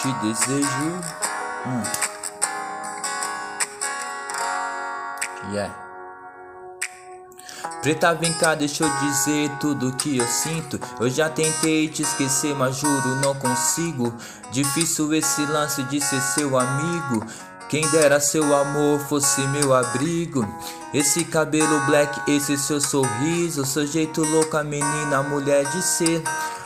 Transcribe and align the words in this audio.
Te 0.00 0.12
desejo. 0.22 1.00
Hum. 1.66 1.82
Yeah. 5.52 5.88
Preta, 7.82 8.12
vem 8.12 8.32
cá, 8.32 8.54
deixa 8.54 8.84
eu 8.84 8.90
dizer 8.98 9.50
tudo 9.60 9.96
que 9.96 10.18
eu 10.18 10.26
sinto. 10.26 10.80
Eu 11.00 11.08
já 11.08 11.30
tentei 11.30 11.88
te 11.88 12.02
esquecer, 12.02 12.54
mas 12.54 12.76
juro 12.76 13.16
não 13.16 13.34
consigo. 13.34 14.12
Difícil 14.50 15.14
esse 15.14 15.46
lance 15.46 15.82
de 15.84 16.00
ser 16.00 16.20
seu 16.20 16.58
amigo. 16.58 17.24
Quem 17.68 17.86
dera 17.90 18.18
seu 18.18 18.56
amor 18.56 18.98
fosse 18.98 19.42
meu 19.48 19.74
abrigo. 19.74 20.46
Esse 20.94 21.22
cabelo 21.22 21.78
black, 21.84 22.18
esse 22.30 22.56
seu 22.56 22.80
sorriso. 22.80 23.66
Seu 23.66 23.86
jeito 23.86 24.22
louca, 24.22 24.64
menina, 24.64 25.22
mulher 25.22 25.66
de 25.66 25.82
ser. 25.82 26.22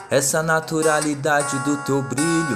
Essa 0.09 0.45
naturalidade 0.45 1.59
do 1.61 1.77
teu 1.79 2.03
brilho. 2.03 2.55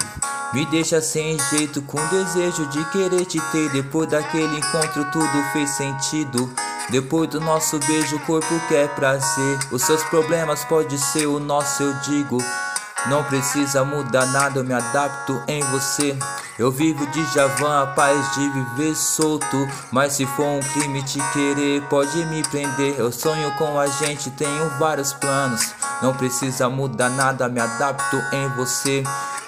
Me 0.53 0.65
deixa 0.67 1.01
sem 1.01 1.37
jeito, 1.51 1.83
com 1.83 1.99
desejo 2.07 2.67
de 2.67 2.85
querer 2.91 3.25
te 3.25 3.41
ter. 3.51 3.69
Depois 3.71 4.09
daquele 4.09 4.59
encontro, 4.59 5.05
tudo 5.11 5.53
fez 5.53 5.71
sentido. 5.71 6.49
Depois 6.89 7.29
do 7.29 7.41
nosso 7.41 7.81
beijo, 7.81 8.15
o 8.15 8.21
corpo 8.21 8.61
quer 8.69 8.89
prazer. 8.95 9.59
Os 9.73 9.83
seus 9.83 10.05
problemas 10.05 10.65
pode 10.67 10.97
ser 10.99 11.27
o 11.27 11.41
nosso, 11.41 11.83
eu 11.83 11.93
digo. 11.95 12.39
Não 13.09 13.23
precisa 13.25 13.85
mudar 13.85 14.27
nada, 14.27 14.59
eu 14.59 14.65
me 14.65 14.75
adapto 14.75 15.41
em 15.47 15.63
você. 15.65 16.19
Eu 16.59 16.73
vivo 16.73 17.07
de 17.09 17.25
Javan, 17.33 17.83
a 17.83 17.87
paz 17.87 18.35
de 18.35 18.49
viver 18.49 18.95
solto. 18.97 19.69
Mas 19.93 20.15
se 20.15 20.27
for 20.27 20.47
um 20.47 20.61
crime 20.61 21.03
te 21.03 21.21
querer, 21.33 21.83
pode 21.83 22.25
me 22.27 22.43
prender. 22.43 22.95
Eu 22.99 23.13
sonho 23.13 23.51
com 23.53 23.79
a 23.79 23.87
gente, 23.87 24.31
tenho 24.31 24.71
vários 24.79 25.13
planos. 25.13 25.73
Não 26.03 26.15
precisa 26.15 26.69
mudar 26.69 27.11
nada, 27.11 27.49
me 27.49 27.61
adapto 27.61 28.17
em 28.33 28.49
você. 28.57 29.05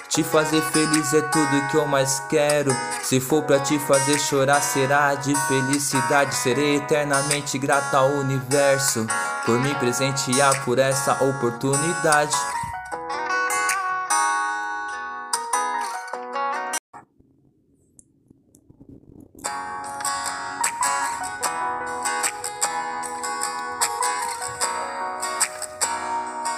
Te 0.08 0.22
fazer 0.22 0.62
feliz 0.62 1.12
é 1.12 1.20
tudo 1.20 1.68
que 1.70 1.76
eu 1.76 1.86
mais 1.86 2.20
quero. 2.30 2.74
Se 3.02 3.20
for 3.20 3.42
pra 3.42 3.58
te 3.60 3.78
fazer 3.80 4.18
chorar, 4.18 4.62
será 4.62 5.14
de 5.14 5.34
felicidade. 5.46 6.34
Serei 6.34 6.76
eternamente 6.76 7.58
grata 7.58 7.98
ao 7.98 8.10
universo 8.12 9.06
por 9.44 9.60
me 9.60 9.74
presentear 9.74 10.64
por 10.64 10.78
essa 10.78 11.12
oportunidade. 11.22 12.34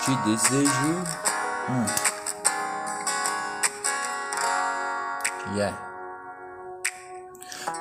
Te 0.05 0.17
desejo. 0.25 1.05
Yeah. 5.55 5.91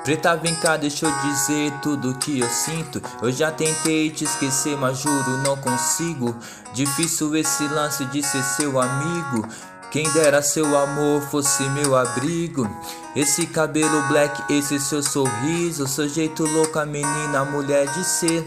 Preta, 0.03 0.35
vem 0.35 0.55
cá, 0.55 0.75
deixa 0.75 1.05
eu 1.05 1.11
dizer 1.21 1.71
tudo 1.81 2.17
que 2.17 2.39
eu 2.39 2.49
sinto. 2.49 3.01
Eu 3.21 3.31
já 3.31 3.51
tentei 3.51 4.09
te 4.09 4.23
esquecer, 4.23 4.75
mas 4.75 4.97
juro 4.97 5.37
não 5.43 5.55
consigo. 5.57 6.35
Difícil 6.73 7.35
esse 7.35 7.67
lance 7.67 8.05
de 8.05 8.23
ser 8.23 8.41
seu 8.41 8.81
amigo. 8.81 9.47
Quem 9.91 10.07
dera 10.11 10.41
seu 10.43 10.77
amor 10.77 11.19
fosse 11.31 11.63
meu 11.69 11.95
abrigo. 11.95 12.69
Esse 13.15 13.47
cabelo 13.47 14.07
black, 14.07 14.53
esse 14.53 14.79
seu 14.79 15.01
sorriso. 15.01 15.87
Seu 15.87 16.07
jeito 16.07 16.45
louca, 16.45 16.85
menina, 16.85 17.43
mulher 17.45 17.87
de 17.87 18.03
ser. 18.03 18.45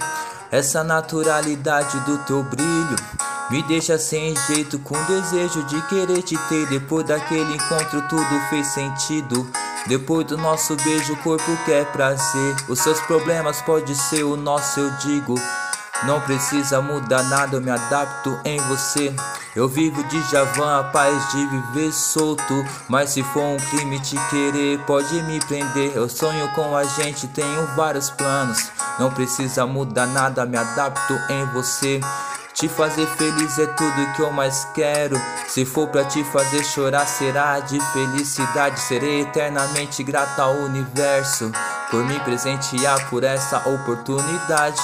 Essa 0.53 0.85
naturalidade 0.85 1.99
do 2.01 2.19
teu 2.19 2.45
brilho. 2.45 2.97
Me 3.51 3.61
deixa 3.65 3.99
sem 3.99 4.37
jeito, 4.47 4.79
com 4.79 4.95
desejo 5.05 5.65
de 5.65 5.83
querer 5.89 6.23
te 6.23 6.39
ter. 6.49 6.67
Depois 6.69 7.05
daquele 7.05 7.57
encontro, 7.57 8.01
tudo 8.09 8.41
fez 8.49 8.69
sentido. 8.69 9.45
Depois 9.89 10.25
do 10.25 10.39
nosso 10.39 10.77
beijo, 10.77 11.15
o 11.15 11.23
corpo 11.25 11.59
quer 11.65 11.87
prazer. 11.87 12.57
Os 12.69 12.79
seus 12.79 13.01
problemas 13.01 13.61
pode 13.63 13.97
ser 13.97 14.23
o 14.23 14.37
nosso, 14.37 14.79
eu 14.79 14.91
digo. 14.99 15.35
Não 16.05 16.21
precisa 16.21 16.83
mudar 16.83 17.23
nada, 17.25 17.57
eu 17.57 17.61
me 17.61 17.71
adapto 17.71 18.39
em 18.45 18.59
você. 18.63 19.15
Eu 19.55 19.69
vivo 19.69 20.03
de 20.05 20.21
Javan, 20.31 20.81
a 20.81 20.85
paz 20.85 21.31
de 21.31 21.47
viver 21.47 21.93
solto. 21.93 22.65
Mas 22.89 23.11
se 23.11 23.23
for 23.23 23.43
um 23.43 23.57
crime 23.57 24.01
te 24.01 24.17
querer, 24.31 24.79
pode 24.81 25.23
me 25.23 25.39
prender. 25.41 25.93
Eu 25.95 26.09
sonho 26.09 26.49
com 26.55 26.75
a 26.77 26.85
gente, 26.85 27.29
tenho 27.29 27.67
vários 27.77 28.11
planos. 28.11 28.71
Não 28.99 29.11
precisa 29.11 29.67
mudar 29.67 30.07
nada, 30.07 30.47
me 30.47 30.57
adapto 30.57 31.15
em 31.31 31.45
você. 31.53 32.01
Te 32.55 32.69
fazer 32.69 33.07
feliz 33.07 33.59
é 33.59 33.67
tudo 33.67 34.13
que 34.15 34.23
eu 34.23 34.31
mais 34.31 34.67
quero. 34.75 35.21
Se 35.49 35.65
for 35.65 35.89
pra 35.89 36.05
te 36.05 36.23
fazer 36.25 36.63
chorar, 36.65 37.07
será 37.07 37.61
de 37.61 37.81
felicidade. 37.93 38.81
Serei 38.81 39.23
eternamente 39.23 40.03
grata 40.03 40.43
ao 40.43 40.55
universo 40.57 41.51
por 41.91 42.05
me 42.05 42.19
presentear 42.21 43.09
por 43.09 43.25
essa 43.25 43.69
oportunidade. 43.69 44.81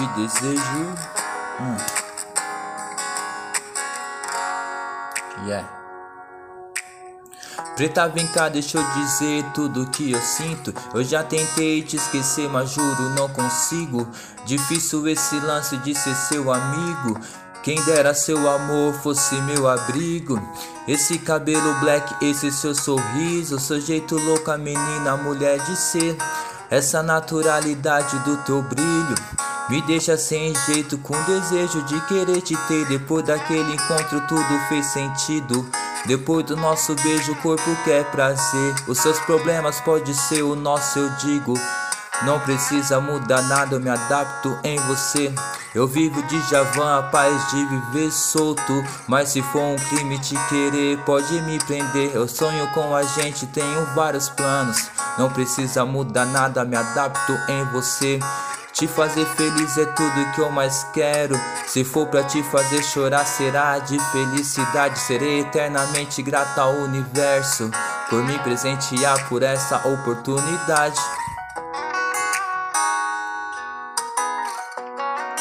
Te 0.00 0.06
desejo. 0.16 0.96
Hum. 1.60 1.76
Yeah. 5.46 5.68
Preta, 7.76 8.08
vem 8.08 8.26
cá, 8.28 8.48
deixa 8.48 8.78
eu 8.78 8.84
dizer 8.94 9.44
tudo 9.52 9.90
que 9.90 10.12
eu 10.12 10.20
sinto. 10.22 10.72
Eu 10.94 11.04
já 11.04 11.22
tentei 11.22 11.82
te 11.82 11.96
esquecer, 11.96 12.48
mas 12.48 12.70
juro 12.70 13.10
não 13.10 13.28
consigo. 13.28 14.08
Difícil 14.46 15.06
esse 15.06 15.38
lance 15.40 15.76
de 15.76 15.94
ser 15.94 16.14
seu 16.14 16.50
amigo. 16.50 17.20
Quem 17.62 17.78
dera 17.84 18.14
seu 18.14 18.48
amor 18.48 18.94
fosse 19.02 19.34
meu 19.42 19.68
abrigo. 19.68 20.40
Esse 20.88 21.18
cabelo 21.18 21.74
black, 21.80 22.24
esse 22.24 22.50
seu 22.50 22.74
sorriso. 22.74 23.60
Seu 23.60 23.78
jeito 23.78 24.16
louca, 24.16 24.56
menina, 24.56 25.18
mulher 25.18 25.58
de 25.58 25.76
ser. 25.76 26.16
Essa 26.70 27.02
naturalidade 27.02 28.18
do 28.20 28.38
teu 28.44 28.62
brilho. 28.62 29.49
Me 29.70 29.80
deixa 29.82 30.16
sem 30.16 30.52
jeito, 30.66 30.98
com 30.98 31.14
desejo 31.22 31.80
de 31.82 32.00
querer 32.06 32.42
te 32.42 32.56
ter. 32.66 32.84
Depois 32.86 33.24
daquele 33.24 33.72
encontro, 33.72 34.20
tudo 34.26 34.68
fez 34.68 34.84
sentido. 34.86 35.64
Depois 36.06 36.44
do 36.44 36.56
nosso 36.56 36.92
beijo, 36.96 37.30
o 37.30 37.36
corpo 37.36 37.76
quer 37.84 38.04
prazer. 38.06 38.74
Os 38.88 38.98
seus 38.98 39.20
problemas 39.20 39.80
pode 39.80 40.12
ser 40.12 40.42
o 40.42 40.56
nosso, 40.56 40.98
eu 40.98 41.08
digo. 41.20 41.54
Não 42.22 42.40
precisa 42.40 43.00
mudar 43.00 43.42
nada, 43.42 43.76
eu 43.76 43.80
me 43.80 43.88
adapto 43.88 44.58
em 44.64 44.76
você. 44.80 45.32
Eu 45.72 45.86
vivo 45.86 46.20
de 46.24 46.40
Javan, 46.50 46.98
a 46.98 47.02
paz 47.04 47.50
de 47.52 47.64
viver 47.64 48.10
solto. 48.10 48.84
Mas 49.06 49.28
se 49.28 49.40
for 49.40 49.62
um 49.62 49.76
crime 49.76 50.18
te 50.18 50.34
querer, 50.48 50.98
pode 51.04 51.32
me 51.42 51.60
prender. 51.60 52.10
Eu 52.12 52.26
sonho 52.26 52.66
com 52.74 52.92
a 52.92 53.04
gente, 53.04 53.46
tenho 53.46 53.86
vários 53.94 54.28
planos. 54.28 54.88
Não 55.16 55.30
precisa 55.30 55.86
mudar 55.86 56.24
nada, 56.26 56.64
me 56.64 56.74
adapto 56.74 57.38
em 57.48 57.64
você. 57.66 58.18
Te 58.80 58.88
fazer 58.88 59.26
feliz 59.26 59.76
é 59.76 59.84
tudo 59.84 60.32
que 60.34 60.40
eu 60.40 60.50
mais 60.50 60.84
quero. 60.94 61.38
Se 61.66 61.84
for 61.84 62.06
pra 62.06 62.24
te 62.24 62.42
fazer 62.44 62.82
chorar, 62.82 63.26
será 63.26 63.78
de 63.78 63.98
felicidade. 64.10 64.98
Serei 64.98 65.40
eternamente 65.40 66.22
grata 66.22 66.62
ao 66.62 66.72
universo 66.76 67.70
por 68.08 68.24
me 68.24 68.38
presentear 68.38 69.28
por 69.28 69.42
essa 69.42 69.86
oportunidade. 69.86 70.98